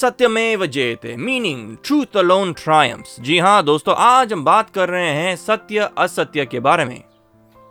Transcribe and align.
सत्यमेव 0.00 0.64
जयते 0.66 1.16
meaning 1.16 1.76
truth 1.84 2.16
alone 2.16 2.52
triumphs 2.52 3.16
जी 3.20 3.38
हाँ 3.38 3.62
दोस्तों, 3.64 3.94
आज 3.98 4.32
हम 4.32 4.44
बात 4.44 4.70
कर 4.70 4.88
रहे 4.88 5.08
हैं 5.08 5.34
सत्य, 5.36 5.90
असत्य 5.98 6.46
के 6.46 6.60
बारे 6.60 6.84
में। 6.84 7.02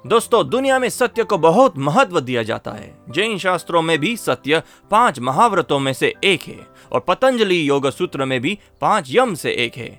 दोस्तों, 0.08 0.50
दुनिया 0.50 0.78
में 0.80 0.90
सत्य 0.90 1.24
को 1.24 1.38
बहुत 1.38 1.78
महत्व 1.78 2.20
दिया 2.20 2.44
जाता 2.44 2.72
है। 2.72 2.94
जैन 3.10 3.38
शास्त्रों 3.38 3.82
में 3.82 3.98
भी 4.00 4.16
सत्य 4.18 4.62
पाँच 4.92 5.20
महाव्रतों 5.20 5.80
में 5.80 5.92
से 5.94 6.14
एक 6.24 6.42
है 6.42 6.60
और 6.92 7.00
पतंजलि 7.00 7.70
योग 7.70 7.90
सूत्र 7.90 8.26
में 8.26 8.40
भी 8.42 8.58
पाँच 8.82 9.08
यम 9.10 9.36
से 9.36 9.54
एक 9.56 9.78
है। 9.78 9.90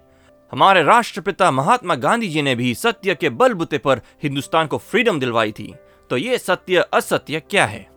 हमारे 0.52 0.82
राष्ट्रपिता 0.82 1.50
महात्मा 1.50 1.94
गांधी 1.94 2.28
जी 2.28 2.42
ने 2.42 2.54
भी 2.54 2.74
सत्य 2.74 3.14
के 3.14 3.30
बलबूते 3.30 3.78
पर 3.78 4.00
हिंदुस्तान 4.22 4.66
को 4.66 4.78
फ्रीडम 4.78 5.20
दिलवाई 5.20 5.52
थी। 5.52 5.74
तो 6.10 6.16
ये 6.16 6.38
सत्य, 6.38 6.84
असत्य 6.94 7.40
क्या 7.40 7.66
है? 7.66 7.89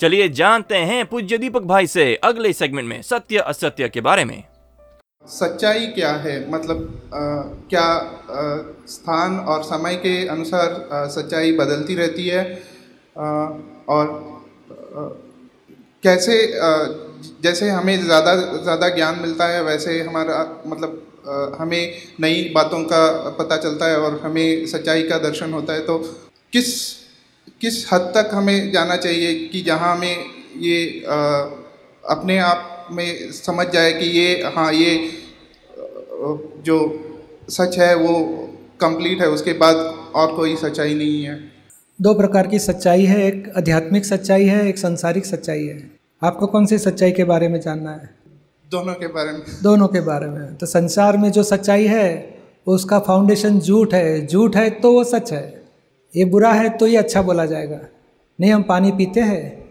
चलिए 0.00 0.28
जानते 0.28 0.76
हैं 0.76 1.04
पूज्य 1.06 1.38
दीपक 1.38 1.62
भाई 1.62 1.86
से 1.86 2.14
अगले 2.24 2.52
सेगमेंट 2.52 2.88
में 2.88 3.02
सत्य 3.02 3.38
असत्य 3.38 3.88
के 3.88 4.00
बारे 4.00 4.24
में। 4.24 4.42
सच्चाई 5.24 5.86
क्या 5.86 6.12
है? 6.12 6.50
मतलब 6.50 6.82
अ, 7.14 7.18
क्या 7.70 7.84
अ, 8.30 8.74
स्थान 8.88 9.38
और 9.38 9.62
समय 9.62 9.94
के 9.96 10.26
अनुसार 10.28 10.68
अ, 10.68 11.06
सच्चाई 11.08 11.52
बदलती 11.52 11.94
रहती 11.94 12.26
है? 12.28 12.44
अ, 13.16 13.24
और 13.88 14.06
अ, 14.70 15.08
कैसे 16.02 16.36
अ, 16.52 16.70
जैसे 17.42 17.68
हमें 17.70 17.96
ज़्यादा 18.04 18.34
ज़्यादा 18.36 18.88
ज्ञान 18.88 19.18
मिलता 19.18 19.46
है 19.48 19.62
वैसे 19.62 20.00
हमारा 20.02 20.62
मतलब 20.66 21.02
अ, 21.28 21.56
हमें 21.60 21.94
नई 22.20 22.52
बातों 22.54 22.82
का 22.84 23.06
पता 23.30 23.56
चलता 23.56 23.86
है 23.86 23.98
और 24.00 24.20
हमें 24.20 24.66
सच्चाई 24.66 25.02
का 25.02 25.18
दर्शन 25.18 25.52
होता 25.52 25.72
है 25.72 25.80
तो 25.80 25.98
किस 26.52 26.74
किस 27.60 27.92
हद 27.92 28.00
तक 28.00 28.30
हमें 28.32 28.72
जाना 28.72 28.96
चाहिए 28.96 29.48
कि 29.48 29.62
जहाँ 29.62 29.96
हमें 29.96 30.16
ये 30.60 31.00
अ, 31.00 31.14
अपने 32.10 32.38
आप 32.38 32.88
में 32.92 33.32
समझ 33.32 33.66
जाए 33.66 33.92
कि 33.92 34.06
ये 34.06 34.42
हाँ 34.56 34.72
ये 34.72 35.10
जो 36.62 36.76
सच 37.50 37.78
है 37.78 37.94
वो 37.94 38.18
कंप्लीट 38.80 39.20
है 39.20 39.28
उसके 39.28 39.52
बाद 39.52 39.76
और 40.14 40.34
कोई 40.36 40.56
सच्चाई 40.56 40.94
नहीं 40.94 41.22
है। 41.24 41.40
दो 42.02 42.14
प्रकार 42.14 42.46
की 42.46 42.58
सच्चाई 42.58 43.04
है 43.04 43.26
एक 43.26 43.52
आध्यात्मिक 43.56 44.04
सच्चाई 44.04 44.44
है 44.44 44.68
एक 44.68 44.78
सांसारिक 44.78 45.26
सच्चाई 45.26 45.64
है। 45.64 45.90
आपको 46.22 46.46
कौन 46.46 46.66
सी 46.66 46.78
सच्चाई 46.78 47.12
के 47.12 47.24
बारे 47.24 47.48
में 47.48 47.60
जानना 47.60 47.90
है? 47.90 48.10
दोनों 48.70 48.94
के 48.94 49.06
बारे 49.06 49.32
में। 49.32 49.42
दोनों 49.62 49.88
के 49.88 50.00
बारे 50.00 50.26
में। 50.26 50.54
तो 50.54 50.66
संसार 50.66 51.16
में 51.16 51.30
जो 51.32 51.42
सच्चाई 51.42 51.84
है 51.84 52.38
उसका 52.66 52.98
फाउंडेशन 52.98 53.60
झूठ 53.60 53.94
है। 53.94 54.26
झूठ 54.26 54.56
है 54.56 54.70
तो 54.70 54.92
वो 54.92 55.04
सच 55.04 55.32
है। 55.32 55.55
ये 56.16 56.24
बुरा 56.24 56.52
है 56.52 56.68
तो 56.68 56.86
ये 56.86 56.96
अच्छा 56.96 57.22
बोला 57.22 57.46
जाएगा। 57.46 57.80
नहीं, 58.38 58.50
हम 58.52 58.62
पानी 58.62 58.90
पीते 58.92 59.20
हैं 59.20 59.66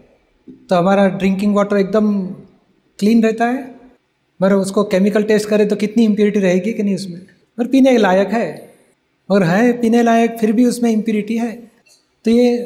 तो 0.68 0.76
हमारा 0.76 1.06
ड्रिंकिंग 1.08 1.54
वाटर 1.56 1.76
एकदम 1.76 2.26
क्लीन 2.98 3.22
रहता 3.22 3.46
है। 3.46 3.62
पर 4.40 4.52
उसको 4.52 4.84
केमिकल 4.84 5.22
टेस्ट 5.22 5.48
करें 5.48 5.68
तो 5.68 5.76
कितनी 5.76 6.04
इम्प्योरिटी 6.04 6.40
रहेगी 6.40 6.72
कि 6.72 6.82
नहीं 6.82 6.94
उसमें? 6.94 7.20
और 7.58 7.66
पीने 7.66 7.96
लायक 7.98 8.28
है। 8.28 8.74
और 9.30 9.42
है, 9.42 9.72
पीने 9.72 10.02
लायक 10.02 10.36
फिर 10.38 10.52
भी 10.52 10.64
उसमें 10.64 10.90
इम्प्योरिटी 10.90 11.36
है। 11.38 11.52
तो 12.24 12.30
ये 12.30 12.56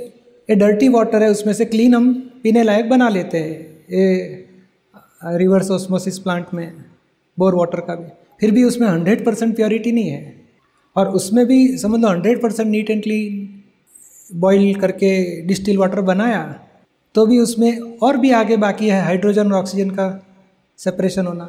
ये 0.50 0.54
डर्टी 0.54 0.88
वाटर 0.88 1.22
है, 1.22 1.30
उसमें 1.30 1.52
से 1.54 1.64
क्लीन 1.64 1.94
हम 1.94 2.12
पीने 2.42 2.62
लायक 2.62 2.88
बना 2.88 3.08
लेते 3.08 3.38
हैं। 3.38 3.50
ये 3.90 4.46
रिवर्स 5.38 5.70
ऑस्मोसिस 5.70 6.18
प्लांट 6.18 6.46
में 6.54 6.72
बोर 7.38 7.54
वाटर 7.54 7.80
का 7.80 7.94
भी। 7.94 8.08
फिर 8.40 8.50
भी 8.50 8.64
उसमें 8.64 8.88
हंड्रेड 8.88 9.24
परसेंट 9.24 9.54
प्योरिटी 9.56 9.92
नहीं 9.92 10.08
है। 10.08 10.34
और 10.96 11.08
उसमें 11.08 11.46
भी 11.46 11.78
समझ 11.78 12.00
लो 12.00 12.08
hundred 12.08 12.42
percent 12.42 12.68
neat 12.68 12.90
and 12.90 13.02
clean 13.02 13.59
boil 14.34 14.74
करके 14.74 15.40
डिस्टिल 15.40 15.78
वाटर 15.78 16.00
बनाया 16.00 16.60
तो 17.14 17.26
भी 17.26 17.38
उसमें 17.38 17.98
और 18.02 18.16
भी 18.16 18.30
आगे 18.30 18.56
बाकी 18.56 18.88
है 18.88 19.02
हाइड्रोजन 19.02 19.52
और 19.52 19.58
ऑक्सीजन 19.58 19.90
का 19.90 20.26
सेपरेशन 20.78 21.26
होना। 21.26 21.44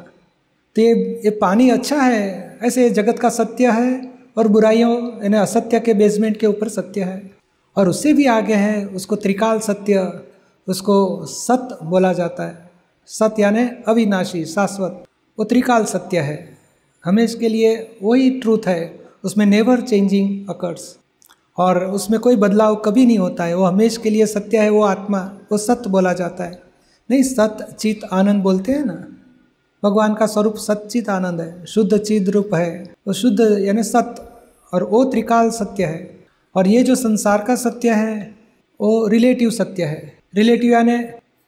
तो 0.76 0.82
ये 0.82 1.20
ये 1.24 1.30
पानी 1.30 1.70
अच्छा 1.70 1.96
है, 1.96 2.58
ऐसे 2.62 2.90
जगत 2.90 3.18
का 3.18 3.28
सत्य 3.28 3.70
है 3.70 4.12
और 4.36 4.48
बुराइयों, 4.48 5.22
यानी 5.22 5.36
असत्य 5.36 5.80
के 5.80 5.94
बेसमेंट 5.94 6.36
के 6.36 6.46
ऊपर 6.46 6.68
सत्य 6.68 7.02
है। 7.02 7.30
और 7.76 7.88
उससे 7.88 8.12
भी 8.12 8.26
आगे 8.26 8.54
है, 8.54 8.86
उसको 8.86 9.16
त्रिकाल 9.16 9.58
सत्य, 9.58 10.20
उसको 10.68 11.26
सत 11.26 11.78
बोला 11.82 12.12
जाता 12.12 12.46
है। 12.46 12.70
सत 13.06 13.34
यानी 13.38 13.68
अविनाशी, 13.88 14.44
शाश्वत, 14.44 15.04
वो 15.38 15.44
त्रिकाल 15.44 15.84
सत्य 15.84 16.18
है। 16.18 16.58
हमें 17.04 17.26
के 17.38 17.48
लिए 17.48 17.96
वही 18.02 18.30
ट्रूथ 18.30 18.66
है, 18.66 19.00
उसमें 19.24 19.46
नेवर 19.46 19.80
चेंजिंग 19.80 20.48
अकर्स 20.48 20.96
और 21.58 21.84
उसमें 21.84 22.18
कोई 22.20 22.36
बदलाव 22.36 22.74
कभी 22.76 23.06
नहीं 23.06 23.18
होता 23.18 23.44
है। 23.44 23.54
वो 23.54 23.64
हमेशा 23.64 24.02
के 24.02 24.10
लिए 24.10 24.26
सत्य 24.26 24.58
है, 24.58 24.68
वो 24.70 24.82
आत्मा, 24.82 25.18
वो 25.52 25.58
सत्य 25.58 25.90
बोला 25.90 26.12
जाता 26.12 26.44
है। 26.44 26.62
नहीं, 27.10 27.22
सत 27.22 27.76
चित 27.78 28.00
आनंद 28.12 28.42
बोलते 28.42 28.72
हैं 28.72 28.84
ना? 28.84 29.04
भगवान 29.82 30.14
का 30.14 30.26
स्वरूप 30.26 30.56
सच्चित 30.56 31.08
आनंद 31.08 31.40
है, 31.40 31.64
शुद्ध 31.66 31.98
चिद 31.98 32.28
रूप 32.28 32.54
है। 32.54 32.94
वो 33.06 33.12
शुद्ध 33.12 33.40
यानी 33.58 33.82
सत्य 33.82 34.22
और 34.72 34.84
वो 34.84 35.04
त्रिकाल 35.04 35.50
सत्य 35.50 35.84
है। 35.84 36.24
और 36.54 36.66
ये 36.66 36.82
जो 36.82 36.94
संसार 36.94 37.44
का 37.48 37.54
सत्य 37.56 37.90
है, 37.90 38.34
वो 38.80 39.06
रिलेटिव 39.06 39.50
सत्य 39.50 39.84
है। 39.84 40.12
रिलेटिव 40.34 40.72
यानी 40.72 40.98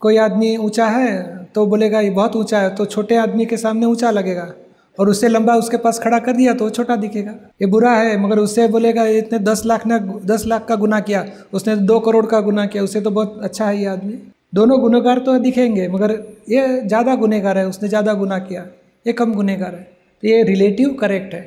कोई 0.01 0.17
आदमी 0.17 0.57
ऊँचा 0.57 0.87
है 0.87 1.45
तो 1.55 1.67
बोलेगा, 1.67 2.01
ये 2.01 2.11
बहुत 2.11 2.37
ऊँचा 2.37 2.59
है। 2.59 2.75
तो 2.75 2.85
छोटे 2.85 3.17
आदमी 3.17 3.47
के 3.47 3.57
सामने 3.57 3.87
ऊँचा 3.87 4.11
लगेगा। 4.11 4.53
और 4.99 5.09
उससे 5.09 5.29
लंबा 5.29 5.55
उसके 5.57 5.77
पास 5.77 5.99
खड़ा 5.99 6.19
कर 6.19 6.37
दिया 6.37 6.53
तो 6.55 6.65
वो 6.65 6.71
छोटा 6.71 6.97
दिखेगा। 6.97 7.33
ये 7.63 7.67
बुरा 7.67 7.93
है, 7.93 8.17
मगर 8.21 8.39
उससे 8.39 8.67
बोलेगा 8.69 9.07
इतने 9.07 9.39
दस 9.41 9.63
लाख 9.67 9.87
ने, 9.87 9.99
दस 10.27 10.47
लाख 10.47 10.67
का 10.67 10.75
गुना 10.77 11.01
किया। 11.01 11.25
उसने 11.53 11.77
दो 11.77 11.99
करोड़ 12.01 12.25
का 12.27 12.41
गुना 12.41 12.67
किया। 12.67 12.83
उससे 12.83 13.01
तो 13.01 13.11
बहुत 13.11 13.41
अच्छा 13.43 13.67
है 13.67 13.79
ये 13.79 13.87
आदमी। 13.87 14.19
दोनों 14.53 14.81
गुनहगार 14.81 15.19
तो 15.19 15.39
दिखेंगे, 15.39 15.89
मगर 15.89 16.13
ये 16.51 16.81
ज़्यादा 16.81 17.15
गुनहगार 17.15 17.59
है। 17.59 17.67
उसने 17.69 17.89
ज़्यादा 17.89 18.15
गुना 18.15 18.39
किया। 18.39 18.67
ये 19.07 19.13
कम 19.13 19.33
गुनहगार 19.35 19.75
है। 19.75 19.83
तो 20.23 20.29
ये 20.29 20.43
रिलेटिव 20.43 20.93
करेक्ट 20.93 21.35
है। 21.35 21.43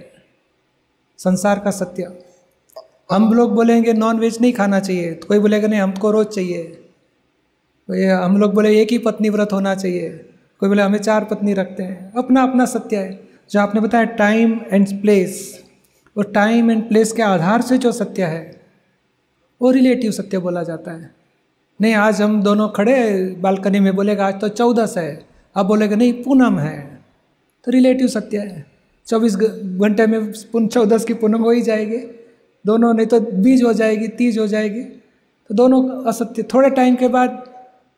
संसार 1.20 1.60
का 1.60 1.72
सत्य। 1.72 2.12
हम 3.12 3.34
लोग 3.34 3.54
बोलेंगे 3.56 3.94
नॉन 3.94 4.20
वेज 4.20 4.38
नहीं 4.42 4.54
खाना 4.54 4.80
चाहिए। 4.80 5.14
तो 5.14 5.28
कोई 5.28 5.40
बोलेगा, 5.40 5.68
नहीं, 5.68 5.80
हमको 5.80 6.12
रोज़ 6.12 6.28
चाहिए। 6.28 6.64
तो 6.64 7.96
ये 7.96 8.06
हम 8.06 8.38
लोग 8.38 8.54
बोले, 8.54 8.76
एक 8.82 8.92
ही 8.92 8.98
पत्नी 8.98 9.30
व्रत 9.30 9.54
होना 9.54 9.76
चाहिए। 9.76 10.10
कोई 10.62 10.70
बोले, 10.70 10.82
हमें 10.82 11.00
चार 11.00 11.24
पत्नी 11.24 11.54
रखते 11.54 11.84
हैं। 11.84 12.14
अपना 12.18 12.44
अपना 12.44 12.66
सत्य 12.66 12.98
है। 12.98 13.27
जो 13.52 13.60
आपने 13.60 13.82
बताया 13.82 14.04
टाइम 14.04 14.60
एंड 14.72 15.02
प्लेस 15.02 15.64
और 16.18 16.32
टाइम 16.32 16.72
एंड 16.72 16.88
प्लेस 16.88 17.12
के 17.12 17.22
आधार 17.22 17.62
से 17.62 17.78
जो 17.78 17.92
सत्य 17.92 18.24
है, 18.24 18.62
वो 19.62 19.72
रिलेटिव 19.72 20.12
सत्य 20.12 20.38
बोला 20.38 20.64
जाता 20.64 20.92
है। 20.92 21.16
नहीं, 21.82 21.94
आज 21.94 22.22
हम 22.22 22.44
दोनों 22.44 22.70
खड़े 22.70 23.28
बालकनी 23.40 23.80
में 23.80 23.96
बोलेगा, 23.96 24.28
आज 24.28 24.42
तो 24.42 24.48
चौदस 24.48 24.94
है। 24.98 25.26
अब 25.56 25.66
बोलेगा, 25.66 25.96
नहीं, 25.96 26.14
पूनम 26.14 26.60
है। 26.60 27.02
तो 27.64 27.72
रिलेटिव 27.72 28.08
सत्य 28.08 28.38
है। 28.38 28.66
चौबीस 29.08 29.36
घंटे 29.36 30.08
में 30.08 30.32
पुन, 30.32 30.68
चौदस 30.68 31.06
की 31.06 31.14
पूनम 31.14 31.42
हो 31.42 31.52
ही 31.52 31.62
जाएगी। 31.62 31.98
दोनों, 32.66 32.94
नहीं 32.94 33.08
तो 33.08 33.20
बीज 33.20 33.64
हो 33.64 33.74
जाएगी 33.74 34.08
तीज 34.08 34.40
हो 34.40 34.48
जाएगी। 34.48 34.82
तो 34.82 35.54
दोनों 35.54 36.06
असत्य, 36.06 36.44
थोड़े 36.44 36.70
टाइम 36.70 36.96
के 36.96 37.08
बाद 37.08 37.44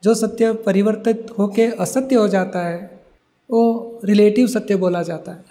जो 0.04 0.16
सत्य 0.16 0.54
परिवर्तित 0.54 1.28
होके 1.40 1.66
असत्य 1.66 2.16
हो 2.16 2.28
जाता 2.28 2.68
है 2.68 2.99
वो 3.52 4.00
रिलेटिव 4.06 4.48
सत्य 4.48 4.76
बोला 4.76 5.04
जाता 5.04 5.32
है। 5.32 5.46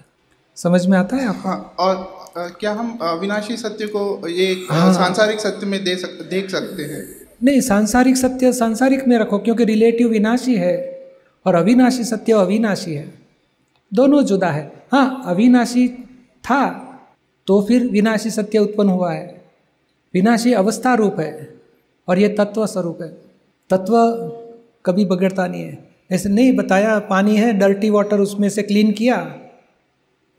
समझ 0.57 0.87
में 0.87 0.99
आता 0.99 1.17
है 1.17 1.29
आपको? 1.29 1.49
हाँ 1.49 1.75
और 1.79 2.19
अ, 2.37 2.49
क्या 2.49 2.73
हम 2.73 2.99
अविनाशी 3.03 3.56
सत्य 3.56 3.87
को 3.87 4.29
ये 4.29 4.67
हाँ। 4.71 4.93
सांसारिक 4.95 5.41
सत्य 5.41 5.67
में 5.67 5.85
दे 5.85 5.97
सक 5.97 6.29
देख 6.31 6.50
सकते 6.50 6.83
हैं? 6.83 7.29
नहीं 7.43 7.61
सांसारिक 7.61 8.17
सत्य 8.17 8.53
सांसारिक 8.53 9.09
में 9.09 9.19
रखो 9.19 9.39
क्योंकि 9.39 9.65
रिलेटिव 9.65 10.09
विनाशी 10.09 10.55
है 10.55 10.77
और 11.47 11.55
अविनाशी 11.55 12.05
सत्य 12.05 12.33
अविनाशी 12.33 12.95
है। 12.95 13.15
दोनों 13.95 14.23
जुदा 14.23 14.51
है। 14.51 14.73
हाँ 14.93 15.23
अविनाशी 15.27 15.89
था 16.44 16.85
तो 17.47 17.62
फिर 17.62 17.87
विनाशी 17.87 18.31
सत्य 18.31 18.59
उत्पन्न 18.59 18.89
हुआ 18.89 19.12
है। 19.12 19.43
विनाशी 20.15 20.53
अवस्था 20.53 20.94
रूप 20.94 21.21
है 21.21 21.55
और 22.09 22.19
ये 22.19 22.29
तत्व 22.29 22.67
स्वरूप 22.67 23.03
है। 23.03 23.09
तत्व 23.71 23.94
कभी 24.87 25.05
बगड़ता 25.05 25.47
नहीं 25.47 25.62
है। 25.62 25.88
ऐसे 26.10 26.28
नहीं 26.28 26.52
बताया, 26.56 26.99
पानी 26.99 27.37
है 27.37 27.52
डर्टी 27.52 27.90
वाटर 27.90 28.20
उसमें 28.20 28.49
से 28.49 28.62
क्लीन 28.62 28.93
किया। 28.93 29.16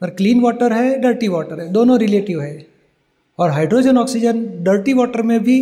पर 0.01 0.09
क्लीन 0.09 0.41
वाटर 0.41 0.73
है 0.73 0.97
डर्टी 0.99 1.27
वाटर 1.27 1.59
है, 1.59 1.67
दोनों 1.69 1.99
रिलेटिव 1.99 2.41
है। 2.41 2.67
और 3.39 3.49
हाइड्रोजन 3.49 3.97
ऑक्सीजन 3.97 4.45
डर्टी 4.63 4.93
वाटर 4.93 5.21
में 5.21 5.39
भी 5.43 5.59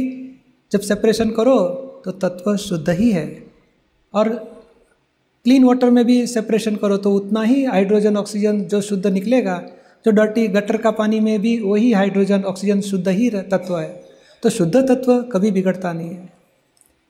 जब 0.71 0.79
सेपरेशन 0.79 1.29
करो 1.29 1.57
तो 2.05 2.11
तत्व 2.11 2.55
शुद्ध 2.57 2.89
ही 2.89 3.11
है। 3.11 3.43
और 4.13 4.29
क्लीन 5.45 5.63
वाटर 5.63 5.89
में 5.89 6.05
भी 6.05 6.27
सेपरेशन 6.27 6.75
करो 6.75 6.97
तो 6.97 7.11
उतना 7.13 7.41
ही 7.41 7.63
हाइड्रोजन 7.65 8.17
ऑक्सीजन 8.17 8.61
जो 8.61 8.81
शुद्ध 8.81 9.07
निकलेगा, 9.07 9.57
जो 10.05 10.11
डर्टी 10.11 10.47
गटर 10.47 10.77
का 10.77 10.91
पानी 10.91 11.19
में 11.19 11.39
भी 11.41 11.59
वही 11.59 11.93
हाइड्रोजन 11.93 12.43
ऑक्सीजन 12.43 12.81
शुद्ध 12.81 13.07
ही 13.07 13.29
तत्व 13.29 13.77
है। 13.77 14.03
तो 14.43 14.49
शुद्ध 14.49 14.75
तत्व 14.75 15.21
कभी 15.23 15.51
बिगड़ता 15.51 15.93
नहीं 15.93 16.09
है। 16.09 16.29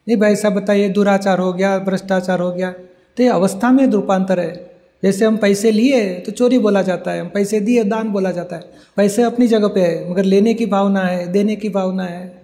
नहीं 0.08 0.18
भाई 0.18 0.36
साहब, 0.36 0.54
बताइए, 0.54 0.90
दुराचार 0.90 1.40
हो 1.40 1.54
गया, 1.54 1.78
भ्रष्टाचार 1.80 2.40
हो 2.40 2.52
गया 2.52 2.74
तो 3.18 3.24
ये 3.24 3.30
अवस्था 3.30 3.72
में 3.72 3.88
रूपांतर 3.88 4.40
है। 4.40 4.78
जैसे 5.04 5.26
हम 5.26 5.38
पैसे 5.38 5.72
लिए 5.72 6.14
तो 6.20 6.32
चोरी 6.32 6.60
बोला 6.60 6.82
जाता 6.82 7.12
है, 7.12 7.22
हम 7.22 7.28
पैसे 7.28 7.60
दिए 7.60 7.84
दान 7.84 8.10
बोला 8.10 8.32
जाता 8.32 8.56
है। 8.56 8.64
पैसे 8.98 9.24
अपनी 9.24 9.48
जगह 9.48 9.68
पे 9.68 9.82
है, 9.82 10.12
मगर 10.12 10.24
लेने 10.24 10.54
की 10.54 10.66
भावना 10.66 11.02
है, 11.02 11.28
देने 11.28 11.56
की 11.56 11.70
भावना 11.70 12.04
है। 12.04 12.42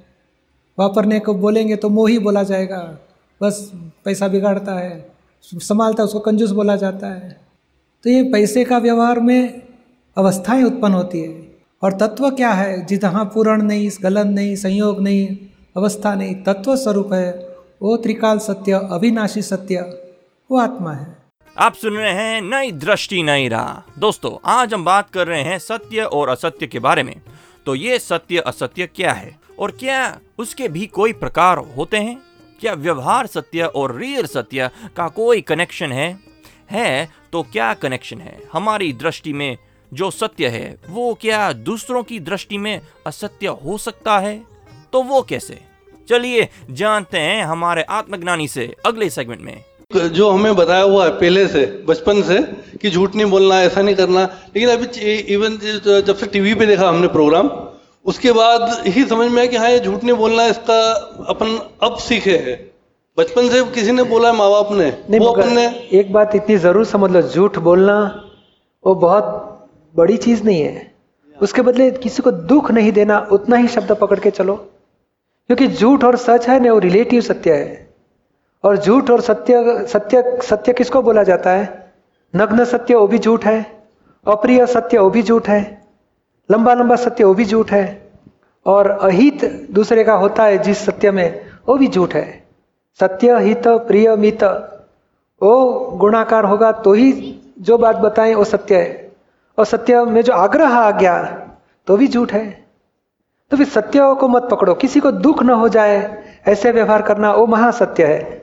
वापरने 0.79 1.19
को 1.19 1.33
बोलेंगे 1.33 1.75
तो 1.75 1.89
मोही 1.89 2.19
बोला 2.19 2.43
जाएगा। 2.43 2.99
बस 3.41 3.71
पैसा 4.05 4.27
बिगाड़ता 4.27 4.79
है, 4.79 5.09
संभालता 5.43 6.03
है, 6.03 6.05
उसको 6.05 6.19
कंजूस 6.19 6.51
बोला 6.51 6.75
जाता 6.75 7.07
है। 7.07 7.41
तो 8.03 8.09
ये 8.09 8.23
पैसे 8.23 8.63
का 8.63 8.77
व्यवहार 8.77 9.19
में 9.19 9.61
अवस्थाएँ 10.17 10.63
उत्पन्न 10.63 10.93
होती 10.93 11.19
है। 11.19 11.53
और 11.83 11.93
तत्व 11.93 12.29
क्या 12.29 12.51
है? 12.51 12.85
जी 12.85 12.97
जहाँ 12.97 13.25
पूर्ण 13.25 13.61
नहीं 13.61 13.89
गलन 14.03 14.27
नहीं, 14.27 14.55
संयोग 14.55 15.01
नहीं, 15.01 15.37
अवस्था 15.77 16.15
नहीं, 16.15 16.35
तत्व 16.35 16.75
स्वरूप 16.75 17.13
है। 17.13 17.55
वो 17.81 17.97
त्रिकाल 17.97 18.39
सत्य, 18.39 18.71
अविनाशी 18.71 19.41
सत्य। 19.41 20.02
वो 20.53 20.59
आत्मा 20.59 20.93
है। 20.93 21.17
आप 21.57 21.73
सुन 21.73 21.93
रहे 21.93 22.13
हैं 22.13 22.41
नई 22.41 22.71
दृष्टि, 22.71 23.23
नई 23.23 23.47
राह। 23.47 23.99
दोस्तों, 23.99 24.37
आज 24.45 24.73
हम 24.73 24.83
बात 24.85 25.09
कर 25.09 25.27
रहे 25.27 25.41
हैं 25.41 25.59
सत्य 25.59 26.01
और 26.01 26.29
असत्य 26.29 26.67
के 26.67 26.79
बारे 26.79 27.03
में। 27.03 27.21
तो 27.65 27.75
ये 27.75 27.99
सत्य, 27.99 28.37
असत्य 28.37 28.87
क्या 28.87 29.11
है? 29.13 29.39
और 29.59 29.71
क्या 29.71 30.19
उसके 30.37 30.67
भी 30.67 30.85
कोई 30.87 31.13
प्रकार 31.13 31.57
होते 31.57 31.97
हैं? 31.97 32.21
क्या 32.59 32.73
व्यवहार 32.73 33.27
सत्य 33.27 33.63
और 33.63 33.95
रियल 33.95 34.25
सत्य 34.25 34.69
का 34.97 35.07
कोई 35.07 35.41
कनेक्शन 35.41 35.91
है? 35.91 36.19
है 36.71 37.09
तो 37.31 37.43
क्या 37.43 37.73
कनेक्शन 37.73 38.21
है? 38.21 38.43
हमारी 38.53 38.93
दृष्टि 38.93 39.33
में 39.33 39.57
जो 39.93 40.11
सत्य 40.11 40.47
है, 40.47 40.77
वो 40.89 41.13
क्या 41.13 41.53
दूसरों 41.53 42.03
की 42.03 42.19
दृष्टि 42.19 42.57
में 42.57 42.81
असत्य 43.07 43.47
हो 43.47 43.77
सकता 43.77 44.19
है? 44.19 44.43
तो 44.93 45.03
वो 45.03 45.21
कैसे? 45.21 45.63
चलिए 46.09 46.49
जानते 46.69 47.19
हैं 47.19 47.43
हमारे 47.43 47.83
आत्मज्ञानी 47.83 48.47
से 48.47 48.75
अगले 48.85 49.09
सेगमेंट 49.09 49.41
में। 49.41 49.63
जो 49.95 50.29
हमें 50.29 50.55
बताया 50.55 50.83
हुआ 50.83 51.05
है 51.05 51.11
पहले 51.19 51.47
से 51.47 51.65
बचपन 51.87 52.21
से 52.23 52.41
कि 52.81 52.89
झूठ 52.89 53.15
नहीं 53.15 53.29
बोलना 53.31 53.61
ऐसा 53.61 53.81
नहीं 53.81 53.95
करना। 53.95 54.23
लेकिन 54.55 54.69
अभी 54.69 55.13
इवन 55.33 55.57
जब 56.01 56.15
से 56.15 56.27
टीवी 56.27 56.53
पे 56.53 56.65
देखा 56.65 56.89
हमने 56.89 57.07
प्रोग्राम 57.09 57.49
उसके 58.05 58.31
बाद 58.31 58.83
ही 58.87 59.03
समझ 59.05 59.29
में 59.31 59.37
आया 59.37 59.49
कि 59.51 59.57
हाँ 59.57 59.69
ये 59.69 59.79
झूठ 59.79 60.03
नहीं 60.03 60.15
बोलना 60.17 60.45
इसका 60.47 60.79
अपन 61.29 61.57
अब 61.83 61.97
सीखे 61.99 62.37
है। 62.37 62.55
बचपन 63.17 63.49
से 63.49 63.63
किसी 63.71 63.91
ने 63.91 64.03
बोला 64.05 64.29
है 64.29 64.35
माँ 64.35 64.49
बाप 64.51 64.71
ने 64.71 64.89
नहीं 65.09 65.19
वो 65.19 65.27
अपन 65.27 65.53
ने 65.55 65.67
एक 65.93 66.11
बात 66.13 66.35
इतनी 66.35 66.57
ज़रूर 66.57 66.85
समझ 66.85 67.11
लो 67.11 67.21
झूठ 67.21 67.57
बोलना 67.61 67.95
वो 68.83 68.95
बहुत 68.97 69.25
बड़ी 69.95 70.17
चीज़ 70.17 70.43
नहीं 70.43 70.61
है। 70.61 70.91
उसके 71.37 71.61
बदले 71.61 71.89
किसी 71.99 72.23
को 72.23 72.31
दुख 72.31 72.71
नहीं 72.71 72.91
देना 72.91 73.19
उतना 73.31 73.55
ही 73.55 73.67
शब्द 73.67 73.91
पकड़ 73.91 74.19
के 74.19 74.31
चलो। 74.31 74.55
क्योंकि 75.49 75.67
झूठ 75.67 76.03
और 76.03 76.15
सच 76.17 76.47
है 76.49 76.59
ना 76.63 76.73
वो 76.73 76.79
रिलेटिव 76.79 77.21
सत्य 77.21 77.53
है। 77.53 77.92
और 78.63 78.77
झूठ 78.77 79.09
और 79.09 79.21
सत्य 79.21 79.85
सत्य 79.87 80.23
सत्य 80.43 80.73
किसको 80.73 81.01
बोला 81.01 81.23
जाता 81.23 81.51
है? 81.51 81.91
नग्न 82.33 82.65
सत्य 82.65 82.95
वो 82.95 83.07
भी 83.07 83.19
झूठ 83.19 83.45
है, 83.45 83.65
अप्रिय 84.25 84.65
सत्य 84.67 84.97
वो 84.97 85.09
भी 85.09 85.23
झूठ 85.23 85.49
है, 85.49 85.81
लंबा 86.49 86.73
लंबा 86.73 86.95
सत्य 86.95 87.23
वो 87.23 87.33
भी 87.33 87.45
झूठ 87.45 87.71
है, 87.71 87.85
और 88.65 88.89
अहित 88.89 89.45
दूसरे 89.71 90.03
का 90.03 90.13
होता 90.15 90.43
है 90.43 90.57
जिस 90.57 90.85
सत्य 90.85 91.11
में, 91.11 91.41
वो 91.67 91.77
भी 91.77 91.87
झूठ 91.87 92.13
है। 92.15 92.43
सत्य, 92.99 93.39
हित, 93.39 93.67
प्रिय, 93.67 94.15
मित, 94.15 94.43
वो 95.41 95.79
गुणाकार 95.97 96.45
होगा 96.45 96.71
तो 96.71 96.93
ही 96.93 97.11
जो 97.59 97.77
बात 97.77 97.95
बताएँ 97.97 98.33
वो 98.35 98.43
सत्य 98.43 98.75
है। 98.75 99.11
और 99.57 99.65
सत्य 99.65 100.03
में 100.05 100.21
जो 100.21 100.33
आग्रह 100.33 100.69
आ 100.69 100.91
गया 100.91 101.21
तो 101.87 101.97
भी 101.97 102.07
झूठ 102.07 102.33
है। 102.33 102.45
तो 103.51 103.57
फिर 103.57 103.67
सत्य 103.67 104.13
को 104.19 104.27
मत 104.27 104.47
पकड़ो, 104.51 104.73
किसी 104.75 104.99
को 104.99 105.11
दुख 105.13 105.43
न 105.43 105.49
हो 105.51 105.67
जाए, 105.69 106.23
ऐसे 106.47 106.71
व्यवहार 106.71 107.01
करना 107.01 107.31
वो 107.33 107.45
महासत्य 107.47 108.05
है। 108.05 108.42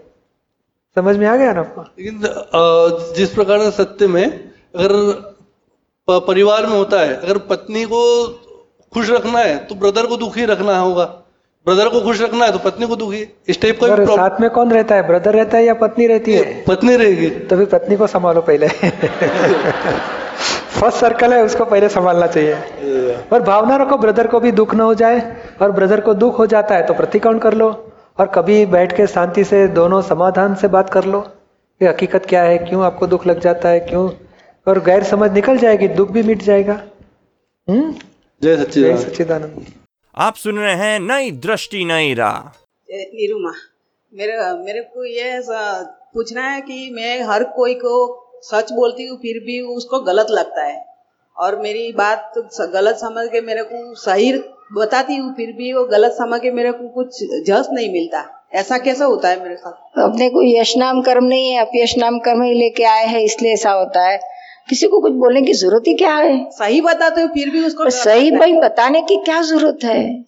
समझ 0.96 1.16
में 1.16 1.26
आ 1.26 1.36
गया 1.36 1.52
ना? 1.52 1.60
आपको 1.60 1.82
लेकिन 1.82 3.14
जिस 3.16 3.30
प्रकार 3.30 3.58
से 3.60 3.70
सत्य 3.70 4.06
में 4.06 4.24
अगर 4.24 4.92
परिवार 6.08 6.66
में 6.66 6.76
होता 6.76 7.00
है 7.00 7.14
अगर 7.14 7.38
पत्नी 7.38 7.84
को 7.84 8.00
खुश 8.92 9.10
रखना 9.10 9.38
है 9.38 9.56
तो 9.66 9.74
ब्रदर 9.74 10.06
को 10.06 10.16
दुखी 10.16 10.44
रखना 10.44 10.78
होगा। 10.78 11.04
ब्रदर 11.66 11.88
को 11.88 12.00
खुश 12.00 12.20
रखना 12.22 12.44
है 12.44 12.52
तो 12.52 12.58
पत्नी 12.58 12.86
को 12.86 12.96
दुखी। 12.96 13.26
इस 13.48 13.60
टाइप 13.62 13.80
का 13.80 13.96
भी 13.96 14.06
साथ 14.06 14.40
में 14.40 14.48
कौन 14.50 14.70
रहता 14.70 14.94
है? 14.94 15.06
ब्रदर 15.06 15.34
रहता 15.34 15.56
है 15.58 15.64
या 15.64 15.74
पत्नी 15.74 16.06
रहती 16.06 16.32
है? 16.32 16.64
पत्नी 16.68 16.96
रहेगी। 16.96 17.30
तो 17.30 17.56
फिर 17.56 17.66
पत्नी 17.66 17.96
को 17.96 18.06
संभालो 18.06 18.40
पहले। 18.40 18.68
फ़र्स्ट 20.80 20.98
सर्कल 20.98 21.32
है 21.32 21.42
उसको 21.44 21.64
पहले 21.64 21.88
संभालना 21.88 22.26
चाहिए। 22.26 22.54
और 23.32 23.42
भावना 23.42 23.76
रखो 23.76 23.96
ब्रदर 23.96 24.26
को 24.26 24.40
भी 24.40 24.52
दुख 24.52 24.74
ना 24.74 24.84
हो 24.84 24.94
जाए 24.94 25.20
और 25.62 25.72
ब्रदर 25.72 26.00
को 26.00 26.14
दुख 26.14 26.38
हो 26.38 26.46
जाता 26.46 26.74
है 26.74 26.86
तो 26.86 26.94
प्रतिकोण 26.94 27.38
कर 27.38 27.54
लो। 27.54 27.70
और 28.20 28.26
कभी 28.26 28.66
बैठ 28.66 28.96
के 28.96 29.06
शांति 29.06 29.44
से 29.44 29.68
दोनों 29.68 30.02
समाधान 30.02 30.54
से 30.54 30.68
बात 30.68 30.90
कर 30.90 31.04
लो। 31.04 31.20
कि 31.78 31.86
हकीकत 31.86 32.26
क्या 32.26 32.42
है? 32.42 32.58
क्यों 32.58 32.84
आपको 32.84 33.06
दुख 33.06 33.26
लग 33.26 33.40
जाता 33.40 33.68
है? 33.68 33.80
क्यों? 33.80 34.10
और 34.68 34.84
गैर 34.84 35.04
समझ 35.04 35.32
निकल 35.32 35.58
जाएगी 35.58 35.88
दुख 35.88 36.10
भी 36.10 36.22
मिट 36.22 36.42
जाएगा। 36.42 36.82
हम्म? 37.70 37.92
जय 38.42 38.56
जय 38.56 38.64
सच्चिदानंद। 38.64 38.98
सच्चिदानंद 38.98 39.66
आप 40.16 40.34
सुन 40.34 40.58
रहे 40.58 40.74
हैं 40.74 41.00
नई 41.00 41.30
दृष्टि 41.30 41.84
नई 41.84 42.14
राह। 42.14 42.48
निरुमा 42.90 43.52
मेरे 44.14 44.64
मेरे 44.64 44.80
को 44.80 45.04
ये 45.04 45.42
पूछना 46.14 46.42
है 46.42 46.60
कि 46.60 46.90
मैं 46.94 47.22
हर 47.22 47.44
कोई 47.44 47.74
को 47.74 48.26
सच 48.42 48.72
बोलती 48.72 49.06
हूँ 49.06 49.18
फिर 49.18 49.42
भी 49.42 49.60
उसको 49.60 50.00
गलत 50.00 50.26
लगता 50.30 50.62
है। 50.62 50.86
और 51.36 51.58
मेरी 51.58 51.92
बात 51.92 52.32
स- 52.38 52.70
गलत 52.74 52.96
समझ 52.96 53.28
के 53.28 53.40
मेरे 53.40 53.62
को 53.62 53.94
सही 53.94 54.32
बताती 54.70 55.16
हूँ 55.16 55.32
फिर 55.34 55.52
भी 55.52 55.72
वो 55.72 55.84
गलत 55.84 56.12
समझ 56.12 56.40
के 56.40 56.50
मेरे 56.50 56.72
को 56.72 56.88
कुछ 56.88 57.22
जस 57.46 57.68
नहीं 57.72 57.90
मिलता। 57.92 58.24
ऐसा 58.54 58.78
कैसा 58.78 59.04
होता 59.04 59.28
है 59.28 59.42
मेरे 59.42 59.56
साथ? 59.56 60.02
अपने 60.02 60.28
को 60.30 60.42
यश 60.42 60.76
नाम 60.76 61.00
कर्म 61.02 61.24
नहीं 61.24 61.48
है 61.48 61.60
अपयश 61.60 61.96
नाम 61.98 62.18
कर्म 62.18 62.42
ही 62.42 62.54
लेके 62.54 62.84
आए 62.84 63.04
हैं 63.06 63.20
इसलिए 63.20 63.52
ऐसा 63.52 63.70
होता 63.70 64.06
है। 64.08 64.18
किसी 64.68 64.86
को 64.86 65.00
कुछ 65.00 65.12
बोलने 65.12 65.42
की 65.42 65.52
ज़रूरत 65.52 65.84
ही 65.86 65.94
क्या 65.94 66.14
है? 66.14 66.50
सही 66.50 66.80
बताते 66.80 67.20
हो 67.20 67.28
फिर 67.28 67.50
भी 67.50 67.64
उसको 67.64 67.90
सही 67.90 68.30
भाई 68.30 68.52
बताने 68.52 69.02
की 69.02 69.16
क्या 69.16 69.40
ज़रूरत 69.42 69.84
है? 69.84 70.24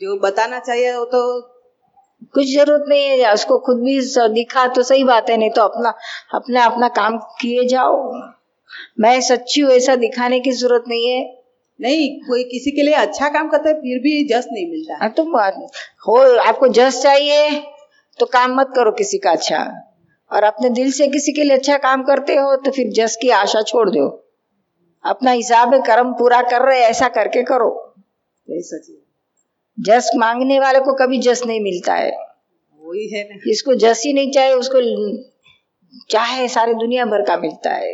जो 0.00 0.16
बताना 0.18 0.58
चाहिए 0.58 0.94
वो 0.96 1.04
तो 1.04 1.40
कुछ 2.34 2.46
ज़रूरत 2.46 2.84
नहीं 2.88 3.04
है 3.04 3.32
उसको 3.34 3.58
खुद 3.58 3.80
भी 3.82 4.00
दिखा 4.34 4.66
तो 4.66 4.82
सही 4.82 5.04
बात 5.04 5.30
है 5.30 5.36
नहीं 5.36 5.50
तो 5.50 5.62
अपना 5.62 5.94
अपना 6.34 6.64
अपना 6.64 6.88
काम 6.88 7.18
किए 7.40 7.66
जाओ। 7.68 7.96
मैं 9.00 9.20
सच्ची 9.20 9.60
हूँ 9.60 9.72
ऐसा 9.72 9.96
दिखाने 9.96 10.40
की 10.40 10.52
ज़रूरत 10.52 10.84
नहीं 10.88 11.08
है। 11.08 11.41
नहीं 11.80 12.08
कोई 12.20 12.42
किसी 12.44 12.70
के 12.70 12.82
लिए 12.82 12.94
अच्छा 12.94 13.28
काम 13.28 13.48
करता 13.48 13.68
है 13.68 13.74
फिर 13.74 13.98
भी 13.98 14.24
जस 14.28 14.46
नहीं 14.52 14.70
मिलता। 14.70 14.96
हाँ, 14.96 15.10
तुम 15.10 15.36
हो 16.08 16.16
आपको 16.40 16.68
जस 16.68 17.02
चाहिए 17.02 17.50
तो 18.18 18.26
काम 18.26 18.54
मत 18.56 18.72
करो 18.76 18.92
किसी 18.92 19.18
का 19.18 19.30
अच्छा। 19.30 19.62
और 20.30 20.42
अपने 20.44 20.70
दिल 20.70 20.90
से 20.92 21.06
किसी 21.08 21.32
के 21.32 21.42
लिए 21.42 21.56
अच्छा 21.56 21.76
काम 21.78 22.02
करते 22.02 22.34
हो 22.36 22.54
तो 22.56 22.70
फिर 22.70 22.90
जस 22.92 23.16
की 23.22 23.30
आशा 23.30 23.62
छोड़ 23.62 23.88
दो। 23.90 24.06
अपना 25.04 25.30
हिसाब 25.30 25.74
कर्म 25.86 26.12
पूरा 26.12 26.42
कर 26.42 26.62
रहे 26.62 26.80
ऐसा 26.80 27.08
करके 27.08 27.42
करो। 27.42 27.70
सच 28.48 28.90
जस 29.78 30.10
मांगने 30.16 30.58
वाले 30.60 30.80
को 30.80 30.94
कभी 30.94 31.18
जस 31.18 31.42
नहीं 31.46 31.60
मिलता 31.60 31.94
है। 31.94 32.10
वही 32.10 33.08
है 33.08 33.22
ना। 33.24 33.36
जिसको 33.46 33.74
जस 33.74 34.02
ही 34.06 34.12
नहीं 34.12 34.32
चाहिए 34.32 34.52
उसको 34.54 34.80
चाहे 36.10 36.48
सारे 36.48 36.74
दुनिया 36.74 37.04
भर 37.04 37.22
का 37.22 37.36
मिलता 37.36 37.70
है। 37.70 37.92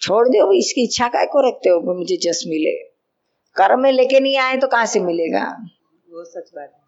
छोड़ 0.00 0.28
दो 0.28 0.52
इसकी 0.52 0.84
इच्छा 0.84 1.08
काय 1.08 1.26
को 1.26 1.48
रखते 1.48 1.68
हो? 1.68 1.94
मुझे 1.94 2.16
जस 2.16 2.44
मिले। 2.46 2.76
कर्म 3.56 3.80
में 3.80 3.92
लेके 3.92 4.20
नहीं 4.20 4.38
आए 4.38 4.56
तो 4.56 4.68
कहाँ 4.68 4.86
से 4.86 5.00
मिलेगा? 5.00 5.66
वो 6.10 6.24
सच 6.24 6.50
बात 6.54 6.70
है। 6.74 6.80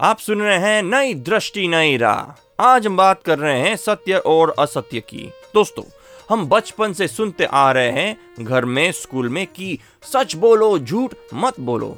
आप 0.00 0.18
सुन 0.18 0.42
रहे 0.42 0.58
हैं 0.58 0.82
नई 0.82 1.14
दृष्टि 1.14 1.68
नई 1.68 1.96
राह। 1.96 2.42
आज 2.64 2.86
हम 2.86 2.96
बात 2.96 3.22
कर 3.22 3.38
रहे 3.38 3.60
हैं 3.60 3.76
सत्य 3.76 4.16
और 4.16 4.54
असत्य 4.58 5.00
की। 5.00 5.30
दोस्तों 5.54 5.82
हम 6.30 6.46
बचपन 6.46 6.92
से 6.92 7.08
सुनते 7.08 7.44
आ 7.44 7.72
रहे 7.72 7.90
हैं 7.90 8.44
घर 8.44 8.64
में 8.64 8.92
स्कूल 8.92 9.28
में 9.28 9.46
कि 9.46 9.78
सच 10.12 10.34
बोलो 10.34 10.78
झूठ 10.78 11.14
मत 11.34 11.60
बोलो। 11.60 11.96